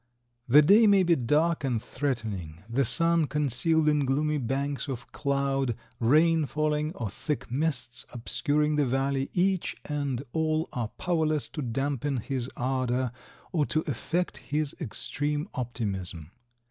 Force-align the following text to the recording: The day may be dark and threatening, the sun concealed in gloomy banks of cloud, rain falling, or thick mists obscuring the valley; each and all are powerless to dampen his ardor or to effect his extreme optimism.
The 0.47 0.63
day 0.63 0.87
may 0.87 1.03
be 1.03 1.15
dark 1.15 1.63
and 1.63 1.79
threatening, 1.79 2.63
the 2.67 2.83
sun 2.83 3.27
concealed 3.27 3.87
in 3.87 4.03
gloomy 4.03 4.39
banks 4.39 4.87
of 4.87 5.11
cloud, 5.11 5.75
rain 5.99 6.47
falling, 6.47 6.91
or 6.95 7.07
thick 7.07 7.51
mists 7.51 8.07
obscuring 8.11 8.77
the 8.77 8.85
valley; 8.87 9.29
each 9.33 9.75
and 9.85 10.23
all 10.33 10.67
are 10.73 10.87
powerless 10.87 11.49
to 11.49 11.61
dampen 11.61 12.17
his 12.17 12.49
ardor 12.57 13.11
or 13.51 13.63
to 13.67 13.81
effect 13.81 14.37
his 14.37 14.75
extreme 14.81 15.47
optimism. 15.53 16.31